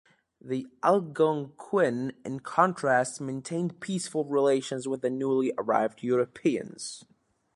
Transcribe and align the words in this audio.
The 0.43 0.65
Algonquin 0.83 2.13
in 2.25 2.39
contrast 2.39 3.21
maintained 3.21 3.79
peaceful 3.79 4.25
relations 4.25 4.87
with 4.87 5.01
the 5.01 5.11
newly 5.11 5.53
arrived 5.59 6.01
Europeans. 6.01 7.05